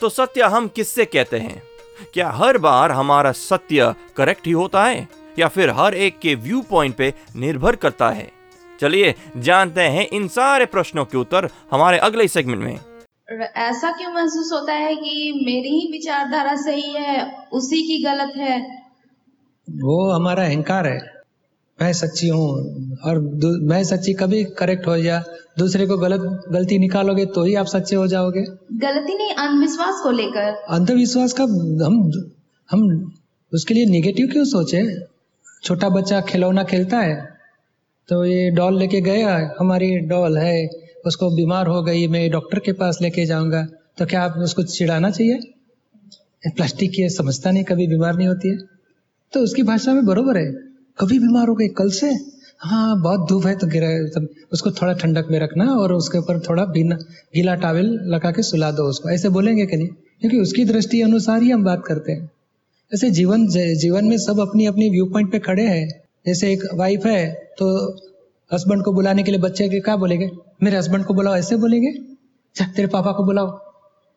तो 0.00 0.08
सत्य 0.08 0.42
हम 0.42 0.68
किससे 0.68 1.04
कहते 1.04 1.36
हैं? 1.36 1.62
क्या 2.14 2.30
हर 2.30 2.58
बार 2.58 2.92
हमारा 2.92 3.32
सत्य 3.32 3.94
करेक्ट 4.16 4.46
ही 4.46 4.52
होता 4.52 4.84
है? 4.84 5.08
या 5.38 5.48
फिर 5.48 5.70
हर 5.70 5.94
एक 5.94 6.18
के 6.18 6.34
व्यू 6.34 6.62
पॉइंट 6.62 6.94
पे 6.94 7.14
निर्भर 7.36 7.76
करता 7.76 8.10
है? 8.10 8.37
चलिए 8.80 9.14
जानते 9.36 9.80
हैं 9.82 10.06
इन 10.08 10.28
सारे 10.28 10.66
प्रश्नों 10.66 11.04
के 11.04 11.18
उत्तर 11.18 11.48
हमारे 11.70 11.98
अगले 11.98 12.28
सेगमेंट 12.28 12.62
में। 12.62 12.78
ऐसा 13.42 13.90
क्यों 13.92 14.12
महसूस 14.12 14.52
होता 14.52 14.72
है 14.72 14.94
कि 14.96 15.32
मेरी 15.46 15.68
ही 15.70 15.88
विचारधारा 15.92 16.54
सही 16.56 16.90
है 16.92 17.26
उसी 17.52 17.82
की 17.82 18.02
गलत 18.04 18.32
है? 18.36 18.58
वो 19.68 20.10
हमारा 20.12 20.44
अहंकार 20.44 20.86
है। 20.86 20.98
मैं 21.78 21.92
सच्ची 21.92 22.28
हूँ 22.28 22.98
और 23.04 23.18
मैं 23.62 23.82
सच्ची 23.84 24.12
कभी 24.12 24.44
करेक्ट 24.58 24.86
हो 24.86 24.96
जा 24.98 25.22
दूसरे 25.58 25.86
को 25.86 25.96
गलत 25.96 26.20
गलती 26.50 26.78
निकालोगे 26.78 27.26
तो 27.26 27.44
ही 27.44 27.54
आप 27.54 27.66
सच्चे 27.66 27.96
हो 27.96 28.06
जाओगे। 28.06 28.42
गलती 28.78 29.14
नहीं 29.14 29.34
अंधविश्वास 29.36 30.00
को 30.02 30.10
लेकर। 30.10 30.52
अंधविश्वास 30.70 31.32
का 31.32 31.44
हम 31.86 32.10
हम 32.70 33.12
उसके 33.52 33.74
लिए 33.74 33.86
निगेटिव 33.86 34.28
क्यों 34.32 34.44
सोचे? 34.44 34.82
छोटा 35.62 35.88
बच्चा 35.88 36.20
खिलौना 36.20 36.62
खेलता 36.64 36.98
है 36.98 37.37
तो 38.08 38.24
ये 38.24 38.50
डॉल 38.50 38.78
लेके 38.78 39.00
गया, 39.00 39.34
हमारी 39.58 39.96
डॉल 40.08 40.36
है, 40.38 40.68
उसको 41.06 41.30
बीमार 41.30 41.66
हो 41.66 41.82
गई, 41.82 42.06
मैं 42.08 42.30
डॉक्टर 42.30 42.58
के 42.58 42.72
पास 42.72 42.98
लेके 43.02 43.24
जाऊँगा 43.26 43.66
तो 43.98 44.06
क्या 44.06 44.22
आप 44.22 44.38
उसको 44.38 44.62
चिढ़ाना 44.64 45.10
चाहिए? 45.10 45.38
प्लास्टिक 46.46 46.90
की 46.90 47.08
समझता 47.10 47.50
नहीं, 47.50 47.64
कभी 47.64 47.86
बीमार 47.88 48.16
नहीं 48.16 48.28
होती 48.28 48.48
है। 48.48 48.56
तो 49.32 49.40
उसकी 49.40 49.62
भाषा 49.62 49.92
में 49.94 50.04
बरोबर 50.06 50.36
है, 50.36 50.50
कभी 50.98 51.18
बीमार 51.18 51.48
हो 51.48 51.54
गई, 51.54 51.68
कल 51.70 51.90
से 51.90 52.10
हाँ 52.60 53.00
बहुत 53.02 53.28
धूप 53.28 53.46
है 53.46 53.54
तो 53.56 53.66
गिरा 53.66 53.88
तब 54.10 54.28
उसको 54.52 54.70
थोड़ा 54.72 54.92
ठंडक 54.94 55.26
में 55.30 55.38
रखना 55.40 55.64
और 55.72 55.92
उसके 55.92 56.18
ऊपर 56.18 56.38
थोड़ा 56.40 56.64
बिना 56.66 56.96
गीला 57.34 57.54
टावल 57.56 57.86
लगा 58.06 58.30
के 58.30 58.42
सुला 58.42 58.70
दो 58.70 58.82
उसको, 58.84 59.10
ऐसे 59.10 59.28
बोलेंगे 59.28 59.66
कि 59.66 59.76
नहीं? 59.76 59.88
क्योंकि 60.20 60.38
उसकी 60.38 60.64
दृष्टि 60.64 61.00
अनुसार 61.02 61.42
ही 61.42 61.50
हम 61.50 61.64
बात 61.64 61.82
करते 61.86 62.12
हैं। 62.12 62.30
ऐसे 62.92 63.10
जीवन 63.10 63.46
जीवन 63.48 64.04
में 64.04 64.18
सब 64.18 64.40
अपनी 64.40 64.66
अपनी 64.66 64.88
व्यू 64.90 65.06
पॉइंट 65.06 65.32
पे 65.32 65.38
खड़े 65.40 65.66
हैं। 65.66 65.88
जैसे 66.28 66.52
एक 66.52 66.62
वाइफ 66.74 67.06
है 67.06 67.22
तो 67.58 67.66
हस्बैंड 68.50 68.82
को 68.84 68.92
बुलाने 68.92 69.22
के 69.22 69.30
लिए 69.30 69.40
बच्चे 69.40 69.68
के 69.68 69.80
क्या 69.80 69.96
बोलेंगे? 69.96 70.30
मेरे 70.62 70.76
हस्बैंड 70.76 71.04
को 71.04 71.14
बुलाओ, 71.14 71.34
ऐसे 71.34 71.56
बोलेंगे? 71.56 71.92
तेरे 72.56 72.86
पापा 72.88 73.12
को 73.12 73.24
बुलाओ। 73.24 73.50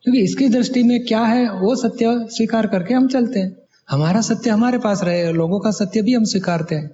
क्योंकि 0.03 0.21
इसकी 0.21 0.47
दृष्टि 0.49 0.83
में 0.83 1.03
क्या 1.05 1.21
है, 1.21 1.49
वो 1.53 1.75
सत्य 1.75 2.27
स्वीकार 2.29 2.67
करके 2.67 2.93
हम 2.93 3.07
चलते 3.07 3.39
हैं। 3.39 3.57
हमारा 3.89 4.21
सत्य 4.21 4.49
हमारे 4.49 4.77
पास 4.77 5.03
रहे, 5.03 5.31
लोगों 5.33 5.59
का 5.59 5.71
सत्य 5.71 6.01
भी 6.01 6.13
हम 6.13 6.23
स्वीकारते 6.23 6.75
हैं। 6.75 6.89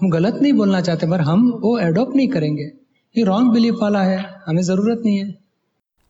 हम 0.00 0.10
गलत 0.10 0.38
नहीं 0.42 0.52
बोलना 0.52 0.80
चाहते 0.80 1.06
पर 1.06 1.20
हम 1.20 1.50
वो 1.62 1.78
एडोप्ट 1.78 2.16
नहीं 2.16 2.28
करेंगे। 2.28 2.70
ये 3.16 3.24
रॉन्ग 3.24 3.52
बिलीफ 3.52 3.74
वाला 3.82 4.02
है, 4.02 4.24
हमें 4.46 4.62
ज़रूरत 4.62 5.02
नहीं 5.04 5.18
है। 5.18 5.34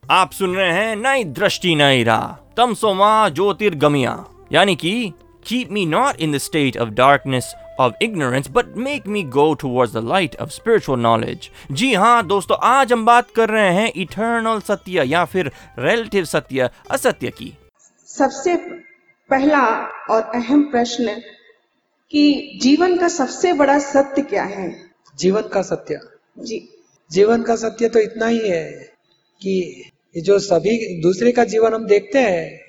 आप 0.05 0.31
सुन 0.33 0.55
रहे 0.55 0.73
हैं 0.73 0.97
नई 0.97 1.25
दृष्टि 1.25 1.75
नई 1.75 2.02
राह। 2.02 2.26
तमसोमा 2.57 3.28
ज्योतिर्गमिया, 3.28 4.25
यानी 4.52 4.76
कि 4.76 5.12
keep 5.49 5.71
me 5.73 5.87
not 5.87 6.21
in 6.21 6.33
the 6.33 6.38
state 6.38 6.76
of 6.76 6.88
darkness 6.88 7.55
of 7.81 7.93
ignorance 8.05 8.49
but 8.55 8.71
make 8.85 9.05
me 9.07 9.21
go 9.35 9.43
towards 9.55 9.93
the 9.93 10.00
light 10.02 10.33
of 10.45 10.52
spiritual 10.52 10.97
knowledge. 11.02 11.45
जी 11.73 11.93
हाँ 11.95 12.26
दोस्तों 12.26 12.57
आज 12.62 12.93
हम 12.93 13.05
बात 13.07 13.31
कर 13.31 13.49
रहे 13.49 13.69
हैं 13.75 13.93
इटर्नल 13.97 14.61
सत्य 14.61 15.05
या 15.07 15.25
फिर 15.25 15.50
रिलेटिव 15.78 16.25
सत्य 16.25 16.71
असत्य 16.90 17.31
की। 17.31 17.52
सबसे 18.07 18.57
पहला 19.31 19.62
और 20.11 20.23
अहम 20.35 20.62
प्रश्न 20.62 21.17
कि 22.11 22.59
जीवन 22.62 22.97
का 22.97 23.09
सबसे 23.09 23.52
बड़ा 23.52 23.78
सत्य 23.78 24.23
क्या 24.23 24.45
है? 24.45 24.69
जीवन 25.19 25.43
का 25.43 25.62
सत्य? 25.62 26.00
जी। 26.38 26.69
जीवन 27.11 27.43
का 27.43 27.57
सत्य 27.57 27.88
तो 27.88 28.00
इतना 28.00 28.26
ही 28.26 28.49
है 28.49 28.71
कि 29.43 29.90
जो 30.17 30.38
सभी 30.38 31.00
दूसरे 31.02 31.33
का 31.33 31.45
जीवन 31.45 31.75
हम 31.75 31.87
देखते 31.87 32.19
हैं 32.19 32.61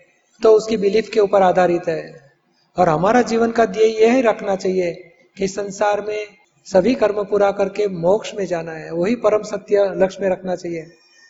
तो 0.41 0.53
उसकी 0.53 0.77
बिलीफ 0.77 1.09
के 1.09 1.19
ऊपर 1.19 1.41
आधारित 1.41 1.87
है। 1.87 2.28
और 2.77 2.89
हमारा 2.89 3.21
जीवन 3.21 3.51
का 3.51 3.65
ध्येय 3.65 4.01
यह 4.01 4.21
रखना 4.25 4.55
चाहिए 4.55 4.91
कि 5.37 5.47
संसार 5.47 6.01
में 6.01 6.25
सभी 6.67 6.93
कर्म 6.95 7.23
पूरा 7.23 7.51
करके 7.51 7.87
मोक्ष 7.87 8.33
में 8.35 8.45
जाना 8.45 8.71
है। 8.71 8.91
वही 8.91 9.15
परम 9.15 9.43
सत्य 9.43 9.85
लक्ष्य 9.97 10.23
में 10.23 10.29
रखना 10.29 10.55
चाहिए 10.55 10.83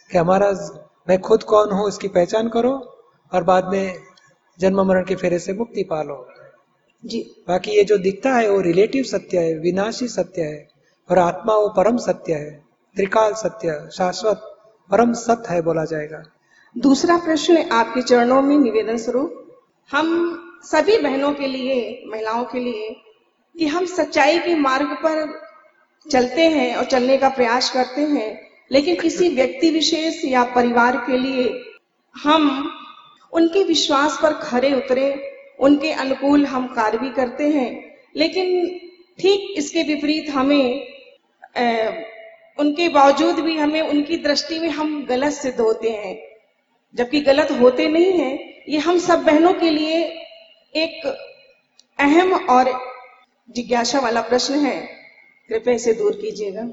कि 0.09 0.17
हमारा 0.17 0.51
मैं 1.09 1.19
खुद 1.19 1.43
कौन 1.43 1.71
हूँ 1.71 1.87
इसकी 1.87 2.07
पहचान 2.07 2.49
करो 2.49 2.71
और 3.31 3.43
बाद 3.43 3.69
में 3.71 3.95
जन्म 4.59 4.81
मरण 4.87 5.05
के 5.05 5.15
फेरे 5.15 5.39
से 5.39 5.53
मुक्ति 5.53 5.83
पालो। 5.83 6.25
जी। 7.03 7.19
बाकी 7.47 7.71
ये 7.71 7.83
जो 7.83 7.97
दिखता 7.97 8.31
है 8.31 8.49
वो 8.49 8.59
रिलेटिव 8.61 9.03
सत्य 9.03 9.39
है 9.39 9.53
विनाशी 9.59 10.07
सत्य 10.07 10.41
है 10.41 10.67
और 11.09 11.19
आत्मा 11.19 11.55
वो 11.55 11.69
परम 11.69 11.97
सत्य 11.97 12.33
है 12.33 12.51
त्रिकाल 12.95 13.33
सत्य 13.33 13.79
शाश्वत 13.93 14.41
परम 14.89 15.13
सत्य 15.13 15.53
है 15.53 15.61
बोला 15.61 15.85
जाएगा। 15.85 16.23
दूसरा 16.75 17.17
प्रश्न 17.17 17.63
आपके 17.71 18.01
चरणों 18.01 18.41
में 18.41 18.57
निवेदन 18.57 18.97
स्वरूप। 18.97 19.45
हम 19.89 20.09
सभी 20.63 20.97
बहनों 20.97 21.33
के 21.33 21.47
लिए 21.47 22.03
महिलाओं 22.07 22.43
के 22.45 22.59
लिए 22.59 22.89
कि 23.55 23.67
हम 23.67 23.85
सच्चाई 23.85 24.39
के 24.39 24.55
मार्ग 24.55 24.87
पर 24.87 25.41
चलते 26.11 26.47
हैं 26.47 26.75
और 26.75 26.85
चलने 26.85 27.17
का 27.17 27.29
प्रयास 27.29 27.69
करते 27.69 28.01
हैं। 28.01 28.49
लेकिन 28.71 28.95
किसी 28.95 29.29
व्यक्ति 29.29 29.69
विशेष 29.69 30.25
या 30.25 30.43
परिवार 30.43 30.97
के 30.97 31.17
लिए 31.17 31.63
हम 32.15 32.71
उनके 33.33 33.63
विश्वास 33.63 34.19
पर 34.21 34.33
खरे 34.33 34.73
उतरे 34.73 35.33
उनके 35.59 35.91
अनुकूल 35.91 36.45
हम 36.45 36.67
कार्य 36.67 36.97
भी 36.97 37.09
करते 37.09 37.49
हैं। 37.49 37.95
लेकिन 38.15 38.67
ठीक 39.19 39.53
इसके 39.57 39.83
विपरीत 39.83 40.29
हमें 40.29 40.87
आ, 41.57 41.91
उनके 42.59 42.89
बावजूद 42.89 43.35
भी 43.35 43.55
हमें 43.57 43.81
उनकी 43.81 44.17
दृष्टि 44.17 44.59
में 44.59 44.69
हम 44.69 45.05
गलत 45.05 45.33
सिद्ध 45.33 45.59
होते 45.59 45.89
हैं। 45.89 46.17
जबकि 46.95 47.21
गलत 47.21 47.51
होते 47.51 47.87
नहीं 47.87 48.11
हैं 48.11 48.63
ये 48.69 48.77
हम 48.77 48.97
सब 48.97 49.23
बहनों 49.23 49.53
के 49.53 49.69
लिए 49.69 50.25
एक 50.75 51.05
अहम 51.99 52.33
और 52.33 52.79
जिज्ञासा 53.49 53.99
वाला 53.99 54.21
प्रश्न 54.21 54.53
है। 54.53 54.87
कृपया 55.49 55.73
इसे 55.73 55.93
दूर 55.93 56.11
कीजिएगा। 56.11 56.69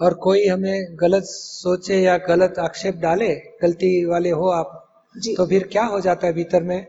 और 0.00 0.14
कोई 0.14 0.46
हमें 0.46 0.86
गलत 1.00 1.22
सोचे 1.22 2.00
या 2.00 2.16
गलत 2.18 2.54
आक्षेप 2.58 2.94
डाले 2.94 3.34
गलती 3.62 4.04
वाले 4.04 4.30
हो 4.30 4.48
आप 4.48 4.82
जी। 5.18 5.34
तो 5.34 5.46
फिर 5.46 5.68
क्या 5.72 5.84
हो 5.84 6.00
जाता 6.00 6.26
है 6.26 6.32
भीतर 6.32 6.62
में? 6.62 6.86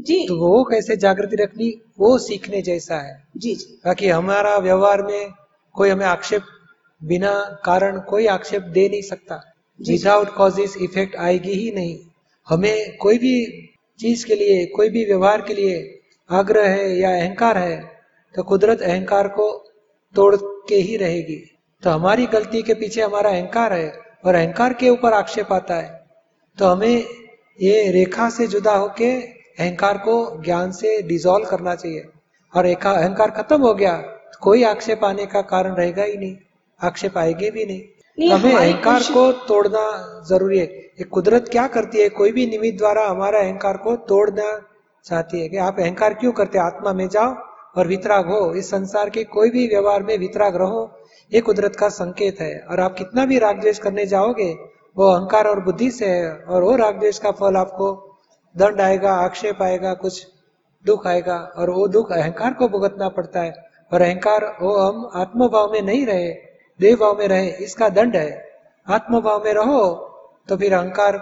जी। 0.00 0.28
तो 0.28 0.36
वो 0.36 0.64
कैसे 0.64 0.96
जागृति 0.96 1.36
रखनी 1.36 1.82
वो 1.98 2.18
सीखने 2.18 2.62
जैसा 2.62 2.96
है। 2.96 3.24
जी 3.36 3.54
जी। 3.54 3.80
बाकी 3.84 4.08
हमारा 4.08 4.56
व्यवहार 4.58 5.02
में 5.02 5.30
कोई 5.72 5.90
हमें 5.90 6.06
आक्षेप 6.06 6.42
बिना 7.04 7.60
कारण 7.64 8.00
कोई 8.00 8.26
आक्षेप 8.26 8.62
दे 8.62 8.88
नहीं 8.88 9.02
सकता। 9.02 9.52
विदाउट 9.88 10.34
कॉजेस 10.34 10.76
इफ़ेक्ट 10.76 11.16
आएगी 11.16 11.52
ही 11.52 11.70
नहीं। 11.70 11.98
हमें 12.48 12.96
कोई 12.96 13.18
भी 13.18 13.62
चीज़ 14.00 14.24
के 14.26 14.34
लिए 14.34 14.64
कोई 14.66 14.88
भी 14.88 15.04
व्यवहार 15.04 15.40
के 15.40 15.54
लिए 15.54 15.76
आग्रह 16.30 16.68
है 16.68 16.96
या 16.98 17.10
अहंकार 17.12 17.58
है 17.58 17.76
तो 18.34 18.42
कुदरत 18.42 18.82
अहंकार 18.82 19.28
को 19.28 19.48
तोड़ 20.14 20.34
के 20.68 20.76
ही 20.76 20.96
रहेगी। 20.96 21.36
तो 21.82 21.90
हमारी 21.90 22.26
गलती 22.26 22.62
के 22.62 22.74
पीछे 22.74 23.02
हमारा 23.02 23.30
अहंकार 23.30 23.72
है 23.72 23.92
और 24.24 24.34
अहंकार 24.34 24.72
के 24.72 24.88
ऊपर 24.88 25.12
आक्षेप 25.12 25.52
आता 25.52 25.74
है। 25.74 26.04
तो 26.58 26.66
हमें 26.66 27.04
ये 27.58 27.90
रेखा 27.92 28.28
से 28.30 28.46
जुदा 28.46 28.74
होके 28.74 29.10
अहंकार 29.12 29.98
को 29.98 30.42
ज्ञान 30.44 30.70
से 30.72 31.00
डिजोल्व 31.02 31.46
करना 31.46 31.74
चाहिए। 31.74 32.04
और 32.52 32.66
अहंकार 32.66 33.30
खत्म 33.32 33.60
हो 33.62 33.74
गया 33.74 33.96
तो 33.96 34.38
कोई 34.42 34.62
आक्षेप 34.64 35.04
आने 35.04 35.26
का 35.26 35.42
कारण 35.44 35.74
रहेगा 35.74 36.02
ही 36.02 36.16
नहीं 36.16 36.36
आक्षेप 36.80 37.18
आएँगे 37.18 37.50
भी 37.50 37.64
नहीं, 37.64 37.82
हमें 38.18 38.54
अहंकार 38.54 39.00
को 39.02 39.32
तोड़ना 39.32 39.80
ज़रूरी 40.28 40.58
है। 40.58 40.64
ये 40.64 41.04
कुदरत 41.04 41.48
क्या 41.48 41.66
करती 41.66 42.00
है? 42.00 42.08
कोई 42.08 42.32
भी 42.32 42.46
निमित्त 42.46 42.78
द्वारा 42.78 43.08
हमारा 43.08 43.40
अहंकार 43.40 43.76
को 43.76 43.96
तोड़ना 43.96 44.62
चाहती 45.04 45.40
है 45.40 45.48
कि 45.48 45.56
आप 45.56 45.76
अहंकार 45.80 46.14
क्यों 46.14 46.32
करते 46.32 46.58
आत्मा 46.58 46.92
में 46.92 47.08
जाओ 47.08 47.34
और 47.76 47.86
वितराग 47.86 48.26
हो। 48.26 48.54
इस 48.54 48.70
संसार 48.70 49.10
के 49.10 49.24
कोई 49.24 49.50
भी 49.50 49.68
व्यवहार 49.68 50.02
में 50.02 50.18
वितराग 50.18 50.56
रहो। 50.56 50.98
ये 51.34 51.40
कुदरत 51.40 51.76
का 51.76 51.88
संकेत 51.88 52.40
है। 52.40 52.66
और 52.70 52.80
आप 52.80 52.94
कितना 52.94 53.24
भी 53.26 53.38
राग 53.38 53.60
द्वेष 53.60 53.78
करने 53.78 54.06
जाओगे 54.06 54.56
वो 54.96 55.10
अहंकार 55.12 55.46
और 55.46 55.60
बुद्धि 55.60 55.90
से 55.90 56.06
है। 56.06 56.36
और 56.36 56.62
वो 56.62 56.76
राग 56.76 56.98
द्वेष 56.98 57.18
का 57.18 57.30
फल 57.30 57.56
आपको 57.56 58.18
दंड 58.56 58.80
आएगा 58.80 59.12
आक्षेप 59.12 59.62
आएगा 59.62 59.94
कुछ 59.94 60.26
दुख 60.86 61.06
आएगा। 61.06 61.36
और 61.56 61.70
वो 61.70 61.88
दुख 61.88 62.12
अहंकार 62.12 62.54
को 62.54 62.68
भुगतना 62.68 63.08
पड़ता 63.08 63.40
है। 63.40 63.54
और 63.92 64.02
अहंकार 64.02 64.56
वो 64.62 64.76
हम 64.76 65.10
आत्मभाव 65.14 65.72
में 65.72 65.82
नहीं 65.82 66.06
रहे। 66.06 66.45
देव 66.80 66.96
भाव 66.96 67.18
में 67.18 67.26
रहे 67.28 67.48
इसका 67.64 67.88
दंड 67.90 68.16
है। 68.16 68.44
आत्मभाव 68.86 69.44
में 69.44 69.52
रहो 69.54 69.84
तो 70.48 70.56
फिर 70.56 70.74
अहंकार 70.74 71.18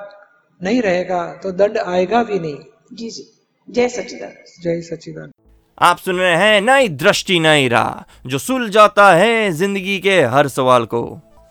नहीं 0.61 0.81
रहेगा 0.83 1.23
तो 1.43 1.53
दंड 1.53 1.79
आएगा 1.79 2.23
भी 2.23 2.39
नहीं। 2.39 2.57
जी 2.93 3.11
जी। 3.11 3.27
जय 3.69 3.89
सचिदान 3.89 4.33
जय 4.63 4.81
सचिदान 4.83 5.31
आप 5.79 5.99
सुन 5.99 6.17
रहे 6.17 6.35
हैं 6.37 6.61
नई 6.61 6.89
दृष्टि 6.89 7.39
नई 7.41 7.69
राह 7.69 8.29
जो 8.29 8.39
सुल 8.39 8.69
जाता 8.71 9.11
है 9.15 9.51
ज़िंदगी 9.53 9.99
के 9.99 10.21
हर 10.25 10.49
सवाल 10.49 10.85
को। 10.87 11.03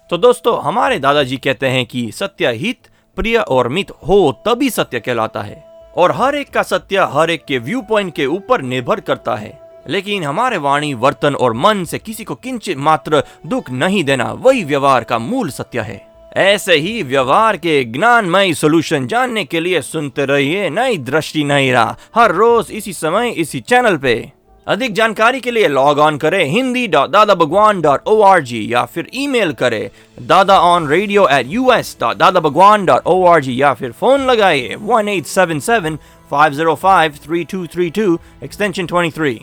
तो 0.09 0.17
दोस्तों 0.19 0.61
हमारे 0.61 0.99
दादाजी 0.99 1.37
कहते 1.37 1.67
हैं 1.67 1.85
कि 1.85 2.09
सत्य 2.11 2.51
हित 2.55 2.87
प्रिय 3.17 3.37
और 3.37 3.67
मित 3.69 3.91
हो 4.07 4.31
तभी 4.47 4.69
सत्य 4.69 4.99
कहलाता 4.99 5.41
है। 5.41 5.63
और 5.97 6.11
हर 6.11 6.35
एक 6.35 6.49
का 6.49 6.63
सत्य 6.63 7.07
हर 7.11 7.29
एक 7.31 7.45
के 7.45 7.57
व्यू 7.59 7.81
पॉइंट 7.81 8.13
के 8.15 8.25
ऊपर 8.27 8.61
निर्भर 8.63 8.99
करता 9.01 9.35
है। 9.35 9.51
लेकिन 9.89 10.23
हमारे 10.23 10.57
वाणी, 10.57 10.93
वर्तन 10.93 11.35
और 11.35 11.53
मन 11.55 11.83
से 11.83 11.99
किसी 11.99 12.23
को 12.23 12.35
किंचित 12.35 12.77
मात्र 12.77 13.23
दुख 13.47 13.69
नहीं 13.71 14.03
देना, 14.03 14.31
वही 14.33 14.63
व्यवहार 14.63 15.03
का 15.03 15.19
मूल 15.19 15.49
सत्य 15.49 15.81
है। 15.81 16.01
ऐसे 16.37 16.75
ही 16.75 17.01
व्यवहार 17.03 17.57
के 17.57 17.83
ज्ञानमय 17.85 18.53
सोल्यूशन 18.53 19.07
जानने 19.07 19.43
के 19.45 19.59
लिए 19.59 19.81
सुनते 19.81 20.25
रहिए, 20.25 20.69
नई 20.69 20.97
दृष्टि 20.99 21.43
नई 21.43 21.71
राह। 21.71 21.95
हर 22.15 22.31
रोज 22.31 22.71
इसी 22.71 22.93
समय, 22.93 23.29
इसी 23.29 23.59
चैनल 23.61 23.97
पे। 23.97 24.31
अधिक 24.67 24.93
जानकारी 24.93 25.39
के 25.39 25.51
लिए 25.51 25.67
लॉग 25.67 25.99
ऑन 25.99 26.17
करें 26.17 26.43
Hindi 26.45 26.87
dot 26.87 27.09
Dada 27.09 27.35
Bhagwan 27.35 27.81
dot 27.81 28.07
O 28.07 28.21
R 28.23 28.41
G 28.41 28.65
या 28.73 28.83
फिर 28.85 29.09
ईमेल 29.13 29.51
करें 29.53 29.89
Dada 30.27 30.59
on 30.61 30.87
radio 30.87 31.27
at 31.31 31.47
U 31.47 31.71
S 31.71 31.95
dot 32.01 32.17
Dada 32.17 32.39
Bhagwan 32.39 32.85
dot 32.85 33.07
O 33.07 33.23
R 33.27 33.41
G 33.41 33.61
या 33.61 33.73
फिर 33.73 33.91
फ़ोन 33.91 34.25
लगाइए 34.25 34.75
one 34.81 35.09
eight 35.09 35.25
seven 35.25 35.59
seven 35.59 35.97
five 36.31 36.53
zero 36.53 36.75
five 36.75 37.17
three 37.25 37.43
two 37.43 37.65
three 37.67 37.89
two 37.89 38.17
extension 38.43 38.85
twenty 38.85 39.11
three 39.17 39.39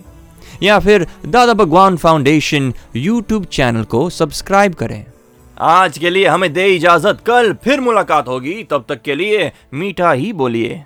या 0.62 0.78
फिर 0.78 1.06
Dada 1.26 1.52
Bhagwan 1.52 1.96
foundation 1.96 2.74
YouTube 2.96 3.44
channel 3.44 3.84
को 3.84 4.10
subscribe 4.10 4.74
करें। 4.74 5.04
आज 5.60 5.98
के 5.98 6.10
लिए 6.10 6.26
हमें 6.26 6.52
दे 6.52 6.66
इजाज़त। 6.66 7.18
कल 7.26 7.52
फिर 7.64 7.80
मुलाकात 7.80 8.28
होगी। 8.28 8.64
तब 8.70 8.84
तक 8.88 9.02
के 9.02 9.14
लिए 9.14 9.52
मीठा 9.74 10.12
ही 10.12 10.32
बोलिए। 10.32 10.84